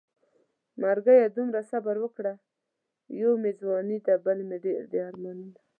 [0.81, 2.33] مرګيه دومره صبر وکړه
[3.19, 5.57] يو مې ځواني ده بل مې ډېر دي ارمانونه